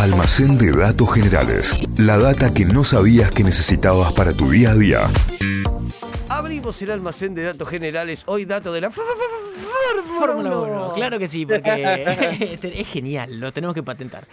[0.00, 1.78] Almacén de datos generales.
[1.98, 5.10] La data que no sabías que necesitabas para tu día a día.
[6.26, 8.22] Abrimos el almacén de datos generales.
[8.24, 10.92] Hoy dato de la Fórmula 1.
[10.94, 14.26] Claro que sí, porque es genial, lo tenemos que patentar.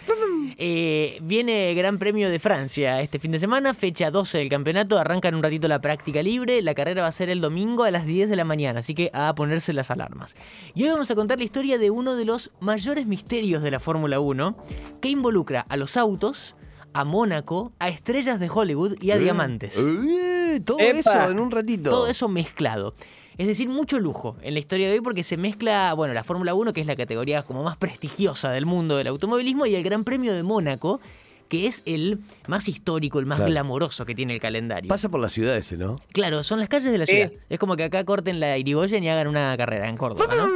[0.60, 4.98] Eh, viene Gran Premio de Francia este fin de semana, fecha 12 del campeonato.
[4.98, 6.60] Arranca en un ratito la práctica libre.
[6.62, 9.08] La carrera va a ser el domingo a las 10 de la mañana, así que
[9.14, 10.34] a ponerse las alarmas.
[10.74, 13.78] Y hoy vamos a contar la historia de uno de los mayores misterios de la
[13.78, 14.56] Fórmula 1
[15.00, 16.56] que involucra a los autos,
[16.92, 19.78] a Mónaco, a estrellas de Hollywood y a Eh, diamantes.
[19.78, 20.98] eh, todo Epa.
[20.98, 21.90] eso en un ratito.
[21.90, 22.94] Todo eso mezclado.
[23.38, 26.54] Es decir, mucho lujo en la historia de hoy porque se mezcla, bueno, la Fórmula
[26.54, 30.02] 1, que es la categoría como más prestigiosa del mundo del automovilismo, y el Gran
[30.04, 31.00] Premio de Mónaco,
[31.48, 33.52] que es el más histórico, el más Claro.
[33.52, 34.88] glamoroso que tiene el calendario.
[34.88, 36.00] Pasa por la ciudad ese, ¿no?
[36.12, 37.32] Claro, son las calles de la ciudad.
[37.48, 40.48] Es como que acá corten la Irigoyen y hagan una carrera en Córdoba, ¿no?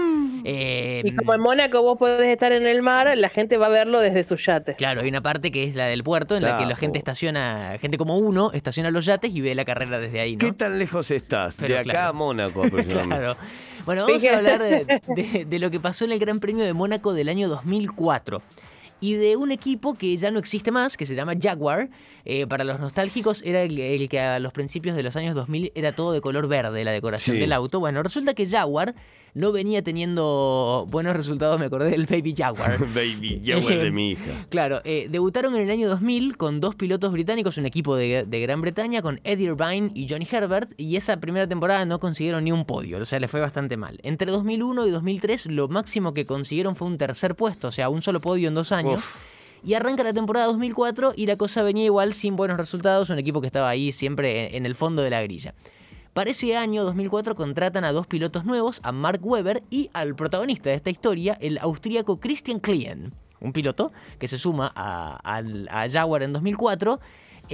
[0.44, 3.70] Eh, Y como en Mónaco vos podés estar en el mar, la gente va a
[3.70, 4.76] verlo desde sus yates.
[4.76, 7.76] Claro, hay una parte que es la del puerto en la que la gente estaciona,
[7.80, 10.38] gente como uno, estaciona los yates y ve la carrera desde ahí, ¿no?
[10.40, 11.56] ¿Qué tan lejos estás?
[11.58, 12.08] Pero de acá claro.
[12.10, 13.16] a Mónaco aproximadamente.
[13.18, 13.36] Claro.
[13.84, 16.72] Bueno, vamos a hablar de, de- de lo que pasó en el Gran Premio de
[16.72, 18.40] Mónaco del año 2004
[19.02, 21.90] y de un equipo que ya no existe más, que se llama Jaguar.
[22.24, 25.72] Eh, para los nostálgicos era el, el que a los principios de los años 2000
[25.74, 27.40] era todo de color verde, la decoración Sí.
[27.40, 27.80] del auto.
[27.80, 28.94] Bueno, resulta que Jaguar
[29.34, 32.78] no venía teniendo buenos resultados, me acordé del Baby Jaguar.
[32.94, 34.46] Baby, Jaguar de mi hija.
[34.50, 38.40] Claro, eh, debutaron en el año 2000 con dos pilotos británicos, un equipo de, de
[38.40, 42.52] Gran Bretaña con Eddie Irvine y Johnny Herbert, y esa primera temporada no consiguieron ni
[42.52, 43.98] un podio, o sea, les fue bastante mal.
[44.02, 48.02] Entre 2001 y 2003 lo máximo que consiguieron fue un tercer puesto, o sea, un
[48.02, 48.91] solo podio en dos años.
[49.64, 53.40] Y arranca la temporada 2004 y la cosa venía igual sin buenos resultados, un equipo
[53.40, 55.54] que estaba ahí siempre en- el fondo de la grilla.
[56.14, 60.68] Para ese año 2004 contratan a dos pilotos nuevos, a Mark Webber y al protagonista
[60.70, 65.20] de esta historia, el austríaco Christian Klien, un piloto que se suma a,
[65.70, 67.00] a Jaguar en 2004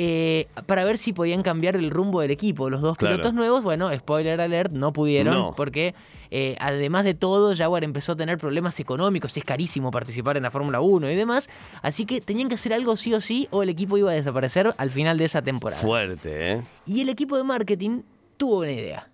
[0.01, 2.71] eh, para ver si podían cambiar el rumbo del equipo.
[2.71, 3.17] Los dos Claro.
[3.17, 5.55] pilotos nuevos, bueno, spoiler alert, no pudieron No.
[5.57, 5.93] porque
[6.31, 10.53] eh, además de todo, Jaguar empezó a tener problemas económicos, es carísimo participar en la
[10.53, 11.49] Fórmula 1 y demás,
[11.83, 14.73] así que tenían que hacer algo sí o sí o el equipo iba a desaparecer
[14.77, 15.83] al final de esa temporada.
[15.83, 16.63] Fuerte, ¿eh?
[16.87, 18.03] Y el equipo de marketing
[18.37, 19.09] tuvo una idea.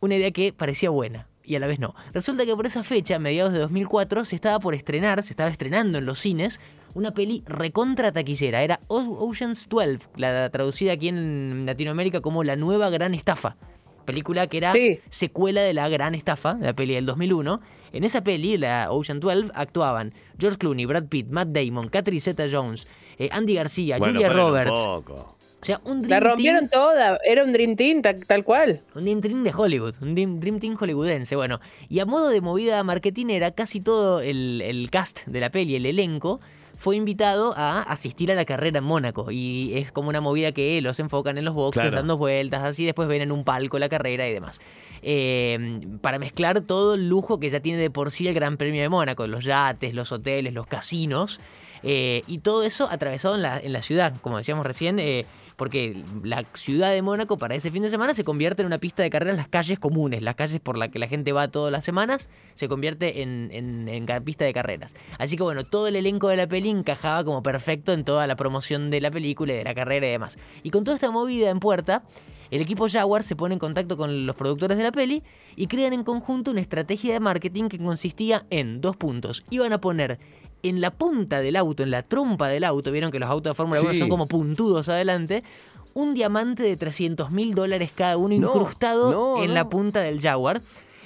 [0.00, 1.94] Una idea que parecía buena y a la vez no.
[2.12, 5.98] Resulta que por esa fecha, mediados de 2004, se estaba por estrenar, se estaba estrenando
[5.98, 6.60] en los cines
[6.94, 8.62] una peli recontra taquillera.
[8.62, 13.56] Era Ocean's 12, la traducida aquí en Latinoamérica como La Nueva Gran Estafa.
[14.04, 15.00] Película que era Sí.
[15.08, 17.60] secuela de La Gran Estafa, la peli del 2001.
[17.92, 22.86] En esa peli, la Ocean 12, actuaban George Clooney, Brad Pitt, Matt Damon, Catherine Zeta-Jones,
[23.18, 24.70] eh, Andy García, Bueno, Julia Roberts.
[24.84, 25.36] poco.
[25.62, 28.80] O sea, un La Dream Team- rompieron toda, era un Dream Team ta- tal cual.
[28.94, 31.58] un Dream Team de Hollywood, un Dream, Dream Team hollywoodense, bueno.
[31.88, 35.86] Y a modo de movida marketinera, casi todo el, el cast de la peli, el
[35.86, 36.40] elenco,
[36.76, 39.30] fue invitado a asistir a la carrera en Mónaco.
[39.30, 41.96] Y es como una movida que los enfocan en los boxes, Claro.
[41.96, 44.60] dando vueltas, así después ven en un palco la carrera y demás.
[45.02, 48.82] Eh, para mezclar todo el lujo que ya tiene de por sí el Gran Premio
[48.82, 51.40] de Mónaco, los yates, los hoteles, los casinos.
[51.86, 55.26] eh, y todo eso atravesado en la, en la ciudad, como decíamos recién, eh,
[55.56, 59.02] porque la ciudad de Mónaco para ese fin de semana se convierte en una pista
[59.02, 61.84] de carreras, las calles comunes, las calles por las que la gente va todas las
[61.84, 64.94] semanas, se convierte en, en- en pista de carreras.
[65.18, 68.36] Así que bueno, todo el elenco de la peli encajaba como perfecto en toda la
[68.36, 70.38] promoción de la película y de la carrera y demás.
[70.62, 72.02] Y con toda esta movida en puerta,
[72.50, 75.22] el equipo Jaguar se pone en contacto con los productores de la peli
[75.56, 79.44] y crean en conjunto una estrategia de marketing que consistía en dos puntos.
[79.50, 80.18] Iban a poner
[80.64, 83.54] en la punta del auto, en la trompa del auto, vieron que los autos de
[83.54, 83.98] Fórmula 1 Sí.
[84.00, 85.44] son como puntudos adelante,
[85.94, 89.54] un diamante de 300 mil dólares cada uno No, incrustado no, en no.
[89.54, 90.60] la punta del Jaguar.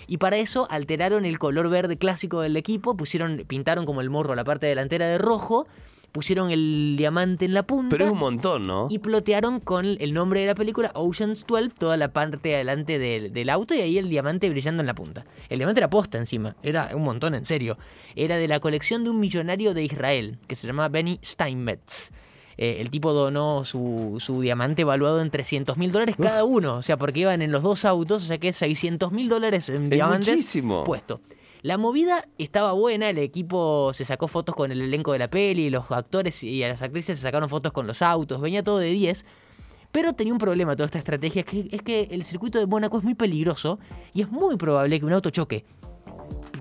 [0.06, 4.34] Y para eso alteraron el color verde clásico del equipo, pusieron, pintaron como el morro
[4.34, 5.66] la parte delantera de rojo,
[6.12, 8.88] pusieron el diamante en la punta Pero es un montón, ¿no?
[8.91, 12.98] y plotearon con el nombre de la película Ocean's 12 toda la parte de adelante
[12.98, 15.24] del, del auto y ahí el diamante brillando en la punta.
[15.48, 17.78] El diamante era posta encima, era un montón en serio.
[18.16, 22.10] Era de la colección de un millonario de Israel que se llamaba Benny Steinmetz.
[22.60, 26.83] Eh, el tipo donó su, su diamante evaluado en 300 mil dólares cada uno, o
[26.83, 29.91] sea, porque iban en los dos autos, o sea que 600 mil dólares en Es
[29.91, 30.83] diamantes muchísimo.
[30.83, 31.21] puesto.
[31.63, 35.71] La movida estaba buena, el equipo se sacó fotos con el elenco de la peli,
[35.71, 39.25] los actores y las actrices se sacaron fotos con los autos, venía todo de 10.
[39.91, 43.05] Pero tenía un problema toda esta estrategia, que es que el circuito de Mónaco es
[43.05, 43.78] muy peligroso
[44.13, 45.65] y es muy probable que un auto choque,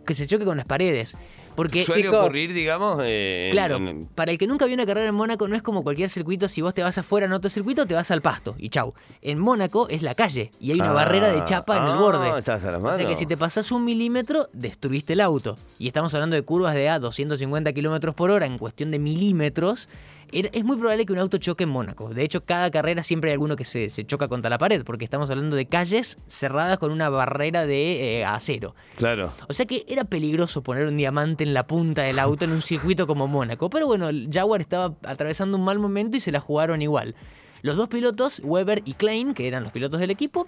[0.06, 1.16] que se choque con las paredes.
[1.58, 2.18] Porque Suele Chicos.
[2.20, 3.00] ocurrir, digamos.
[3.04, 5.84] eh, Claro, en- para el que nunca vio una carrera en Mónaco no es como
[5.84, 8.70] cualquier circuito, si vos te vas afuera en otro circuito te vas al pasto y
[8.70, 8.94] chau.
[9.24, 11.96] En Mónaco es la calle y hay una Ah, barrera de chapa en el ah,
[12.00, 12.38] borde.
[12.38, 15.58] estás a las O sea que si te pasas un milímetro, destruiste el auto.
[15.80, 19.90] Y estamos hablando de curvas de A 250 kilómetros por hora en cuestión de milímetros.
[20.32, 22.10] Es muy probable que un auto choque en Mónaco.
[22.14, 25.06] De hecho, cada carrera siempre hay alguno que se, se choca contra la pared, porque
[25.06, 28.76] estamos hablando de calles cerradas con una barrera de eh, acero.
[28.98, 29.32] Claro.
[29.48, 32.62] O sea que era peligroso poner un diamante en la punta del auto en un
[32.62, 33.70] circuito como Mónaco.
[33.70, 37.16] Pero bueno, Jaguar estaba atravesando un mal momento y se la jugaron igual.
[37.62, 40.46] Los dos pilotos, Weber y Klein, que eran los pilotos del equipo,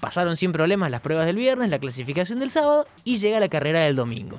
[0.00, 3.80] pasaron sin problemas las pruebas del viernes, la clasificación del sábado y llega la carrera
[3.80, 4.38] del domingo.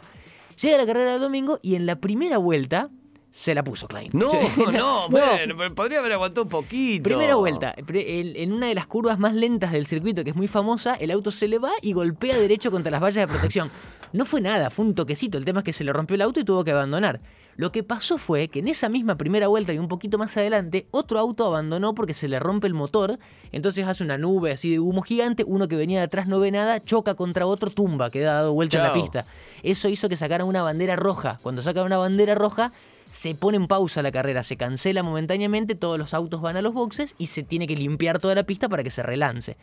[0.61, 2.89] Llega la carrera del domingo y en la primera vuelta
[3.31, 4.09] se la puso Klein.
[4.13, 4.31] No,
[4.71, 7.03] no, bueno, pero podría haber aguantado un poquito.
[7.03, 10.95] Primera vuelta, en una de las curvas más lentas del circuito, que es muy famosa,
[10.95, 13.71] el auto se le va y golpea derecho contra las vallas de protección.
[14.11, 15.37] No fue nada, fue un toquecito.
[15.37, 17.21] El tema es que se le rompió el auto y tuvo que abandonar.
[17.55, 20.87] Lo que pasó fue que en esa misma primera vuelta y un poquito más adelante,
[20.91, 23.19] otro auto abandonó porque se le rompe el motor.
[23.51, 25.43] Entonces hace una nube así de humo gigante.
[25.45, 28.77] Uno que venía de atrás no ve nada, choca contra otro, tumba, queda dado vuelta
[28.77, 29.01] en la Chao.
[29.01, 29.25] pista.
[29.61, 31.37] Eso hizo que sacaran una bandera roja.
[31.43, 32.71] Cuando sacan una bandera roja,
[33.11, 36.73] se pone en pausa la carrera, se cancela momentáneamente, todos los autos van a los
[36.73, 39.57] boxes y se tiene que limpiar toda la pista para que se relance.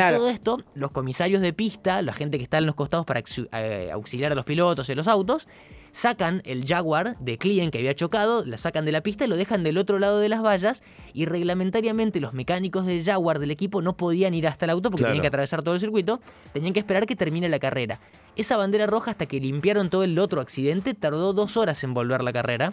[0.00, 3.22] A todo esto, los comisarios de pista, la gente que está en los costados para
[3.52, 5.48] eh, auxiliar a los pilotos y a los autos,
[5.92, 9.36] sacan el Jaguar de Client que había chocado, la sacan de la pista y lo
[9.36, 13.82] dejan del otro lado de las vallas y reglamentariamente los mecánicos del Jaguar del equipo
[13.82, 15.12] no podían ir hasta el auto porque Claro.
[15.12, 16.20] tenían que atravesar todo el circuito,
[16.54, 18.00] tenían que esperar que termine la carrera.
[18.36, 22.24] Esa bandera roja hasta que limpiaron todo el otro accidente tardó dos horas en volver
[22.24, 22.72] la carrera.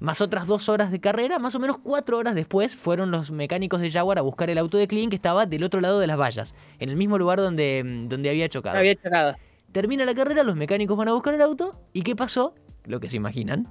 [0.00, 3.82] Más otras dos horas de carrera, más o menos cuatro horas después, fueron los mecánicos
[3.82, 6.18] de Jaguar a buscar el auto de Clint que estaba del otro lado de las
[6.18, 8.78] vallas, en el mismo lugar donde, mm, donde había chocado.
[8.78, 9.36] Había chocado.
[9.72, 12.54] Termina la carrera, los mecánicos van a buscar el auto, ¿y qué pasó?
[12.86, 13.68] Lo que se imaginan.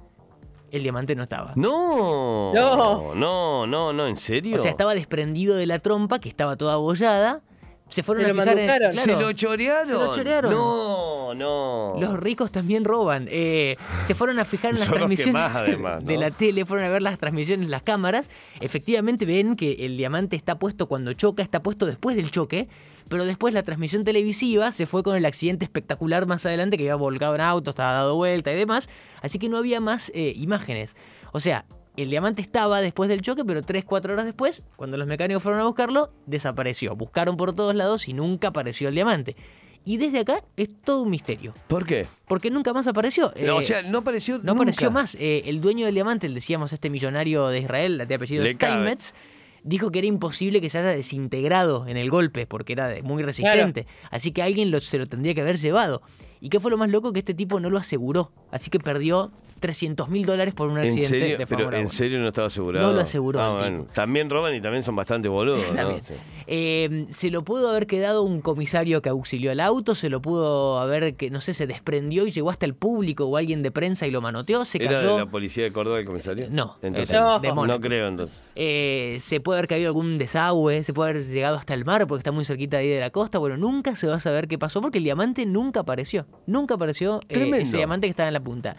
[0.70, 1.52] El diamante no estaba.
[1.56, 2.54] No.
[2.54, 3.14] No.
[3.16, 4.54] No, no, no, ¿en serio?
[4.54, 7.42] O sea, estaba desprendido de la trompa, que estaba toda abollada.
[7.90, 8.92] Se fueron Se a lo fijar en.
[8.92, 9.86] ¿Se lo chorearon?
[9.86, 10.52] Se lo chorearon.
[10.52, 11.96] No, no.
[11.98, 13.26] Los ricos también roban.
[13.30, 16.06] Eh, se fueron a fijar en las Son transmisiones más, además, ¿no?
[16.06, 18.30] de la tele, fueron a ver las transmisiones, las cámaras.
[18.60, 22.68] Efectivamente ven que el diamante está puesto cuando choca, está puesto después del choque.
[23.08, 26.94] Pero después la transmisión televisiva se fue con el accidente espectacular más adelante que había
[26.94, 28.88] volcado en auto, estaba dado vuelta y demás.
[29.20, 30.94] Así que no había más eh, imágenes.
[31.32, 31.64] O sea,
[31.96, 35.64] el diamante estaba después del choque, pero 3-4 horas después, cuando los mecánicos fueron a
[35.64, 36.96] buscarlo, desapareció.
[36.96, 39.36] Buscaron por todos lados y nunca apareció el diamante.
[39.84, 41.54] Y desde acá es todo un misterio.
[41.66, 42.06] ¿Por qué?
[42.26, 43.32] Porque nunca más apareció.
[43.44, 44.52] No, o Eh, sea, no apareció no nunca.
[44.62, 45.14] apareció más.
[45.18, 48.72] Eh, el dueño del diamante, el decíamos este millonario de Israel, de apellido Le cabe.
[48.72, 49.14] Steinmetz,
[49.62, 53.22] dijo que era imposible que se haya desintegrado en el golpe porque era de- muy
[53.22, 53.86] resistente.
[54.10, 56.02] Así que alguien lo- se lo tendría que haber llevado.
[56.40, 57.12] ¿Y qué fue lo más loco?
[57.12, 58.32] Que este tipo no lo aseguró.
[58.50, 61.36] Así que perdió 300 mil dólares por un ¿En accidente serio?
[61.38, 61.90] de Pero en 1.
[61.90, 62.86] serio no estaba asegurado.
[62.88, 63.86] No lo aseguró Ah, bueno.
[63.92, 66.00] También roban y también son bastante boludos, ¿no?
[66.00, 66.14] Sí.
[66.46, 70.80] Eh, se lo pudo haber quedado un comisario que auxilió al auto, se lo pudo
[70.80, 74.06] haber, que no sé, se desprendió y llegó hasta el público o alguien de prensa
[74.06, 75.12] y lo manoteó, se ¿Era cayó.
[75.12, 76.46] de la policía de Córdoba el comisario?
[76.50, 77.38] No, Entonces, No.
[77.38, 78.42] de no creo entonces.
[78.56, 82.20] Eh, se puede haber caído algún desagüe, se puede haber llegado hasta el mar porque
[82.20, 83.38] está muy cerquita de ahí de la costa.
[83.38, 86.26] Bueno, nunca se va a saber qué pasó porque el diamante nunca apareció.
[86.46, 88.76] Nunca apareció eh, ese diamante que estaba en la punta.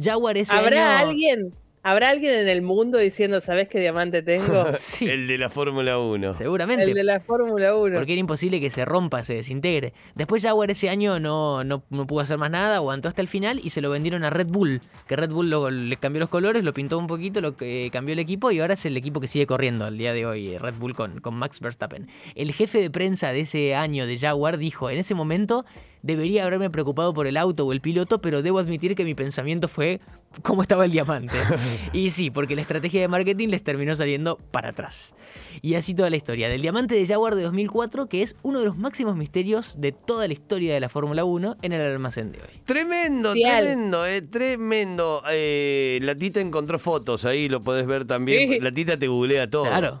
[0.00, 1.54] Jaguar ese ¿Habrá año- alguien?
[1.84, 4.66] ¿Habrá alguien en el mundo diciendo, ¿sabes qué diamante tengo?
[4.78, 6.34] Sí, El de la Fórmula 1.
[6.34, 6.84] seguramente.
[6.84, 7.96] el de la Fórmula 1.
[7.96, 9.94] Porque era imposible que se rompa, se desintegre.
[10.14, 13.60] Después Jaguar ese año no, no, no pudo hacer más nada, aguantó hasta el final
[13.62, 14.80] y se lo vendieron a Red Bull.
[15.06, 18.12] Que Red Bull lo- le cambió los colores, lo pintó un poquito, lo que cambió
[18.12, 20.58] el equipo y ahora es el equipo que sigue corriendo al día de hoy, eh,
[20.58, 22.08] Red Bull con, con Max Verstappen.
[22.34, 25.64] El jefe de prensa de ese año de Jaguar dijo, en ese momento
[26.02, 29.68] debería haberme preocupado por el auto o el piloto, pero debo admitir que mi pensamiento
[29.68, 30.00] fue
[30.42, 31.36] cómo estaba el diamante.
[31.92, 35.14] y sí, porque la estrategia de marketing les terminó saliendo para atrás.
[35.60, 38.66] Y así toda la historia del diamante de Jaguar de 2004, que es uno de
[38.66, 42.40] los máximos misterios de toda la historia de la Fórmula 1 en el almacén de
[42.40, 42.62] hoy.
[42.64, 43.64] Tremendo, Cial.
[43.64, 45.22] tremendo, eh, tremendo.
[45.30, 48.52] Eh, la Tita encontró fotos, ahí lo podés ver también.
[48.52, 48.60] Sí.
[48.60, 49.64] La Tita te googlea todo.
[49.64, 50.00] Claro.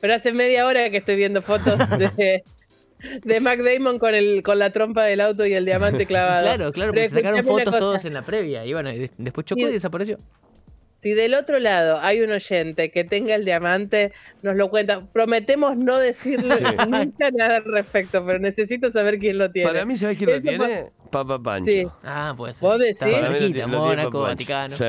[0.00, 2.42] Pero hace media hora que estoy viendo fotos de,
[3.24, 6.42] de Mac Damon con, el, con la trompa del auto y el diamante clavado.
[6.42, 9.44] Claro, claro, Pero porque se sacaron fotos todos en la previa y bueno, y después
[9.44, 10.18] chocó y Y- desapareció.
[11.02, 15.00] Si del otro lado hay un oyente que tenga el diamante, nos lo cuenta.
[15.14, 16.64] Prometemos no decirle Sí.
[16.88, 19.66] nunca nada al respecto, pero necesito saber quién lo tiene.
[19.70, 20.90] Para mí, ¿sabés quién lo tiene?
[21.10, 21.70] Papa Pancho.
[21.70, 21.86] Sí.
[22.04, 22.68] Ah, puede ser.
[22.68, 23.18] ¿Vos decís?
[23.18, 24.20] Cerquita, Mónaco.
[24.20, 24.76] Vaticano.
[24.76, 24.84] Sí.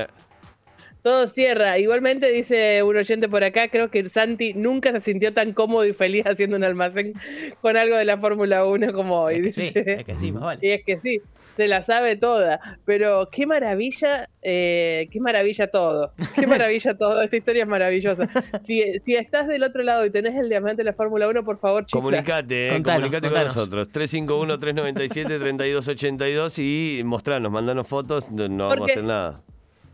[1.04, 1.78] Todo cierra.
[1.80, 5.94] Igualmente dice un oyente por acá, creo que Santi nunca se sintió tan cómodo y
[5.94, 7.14] feliz haciendo un almacén
[7.62, 9.36] con algo de la Fórmula 1 como hoy.
[9.36, 9.96] Es que sí, dice.
[10.00, 10.60] es que sí, más vale.
[10.62, 11.22] Y es que sí.
[11.58, 12.60] se la sabe toda.
[12.86, 16.14] Pero qué maravilla, eh, qué maravilla todo.
[16.36, 17.20] Qué maravilla todo.
[17.24, 18.30] Esta historia es maravillosa.
[18.64, 21.60] Si, si estás del otro lado y tenés el diamante de la Fórmula 1, por
[21.60, 22.00] favor, chifla.
[22.00, 23.54] Comunicate, eh, Contanos, comunicate contanos.
[23.54, 23.90] con nosotros.
[23.92, 29.42] 351-397-3282 y mostranos, mandanos fotos, no, vamos a hacer nada.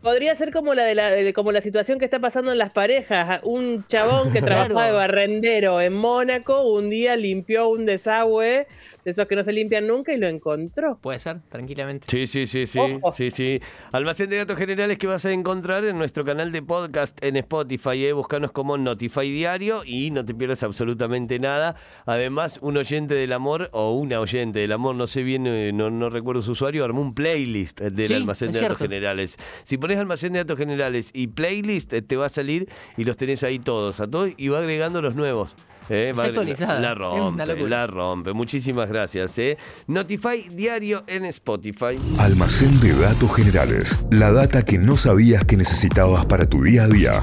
[0.02, 2.72] Podría ser como la de la de- como la situación que está pasando en las
[2.72, 3.40] parejas.
[3.42, 4.66] Un chabón que Claro.
[4.66, 8.66] trabajaba de barrendero en Mónaco un día limpió un desagüe
[9.04, 10.98] de esos que no se limpian nunca y lo encontró.
[11.00, 12.06] Puede ser, tranquilamente.
[12.10, 13.10] Sí, sí, sí, sí, Ojo.
[13.12, 13.58] sí, sí.
[13.92, 18.06] Almacén de datos generales que vas a encontrar en nuestro canal de podcast en Spotify,
[18.06, 18.12] eh.
[18.12, 21.74] Buscanos como Notify Diario y no te pierdas absolutamente nada.
[22.06, 25.90] Además, un oyente del amor o una oyente del amor, no sé bien, eh, no,
[25.90, 29.36] no recuerdo su usuario, armó un playlist del Sí, Almacén de datos generales.
[29.64, 33.42] Si Almacén de datos generales y playlist, eh, te va a salir y los tenés
[33.42, 35.56] ahí todos, a todos y va agregando los nuevos.
[35.88, 38.32] Eh, Está actualizada, La rompe, la rompe.
[38.32, 39.38] Muchísimas gracias.
[39.38, 39.56] Eh.
[39.86, 41.98] Notify Diario en Spotify.
[42.18, 43.98] Almacén de datos generales.
[44.10, 47.20] La data que no sabías que necesitabas para tu día a día.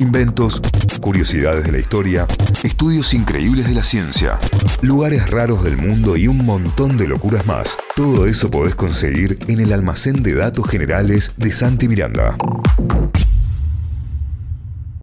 [0.00, 0.60] Inventos,
[1.00, 2.26] curiosidades de la historia,
[2.62, 4.38] estudios increíbles de la ciencia,
[4.80, 7.76] lugares raros del mundo y un montón de locuras más.
[7.96, 12.36] Todo eso podés conseguir en el Almacén de datos generales de Santi Miranda.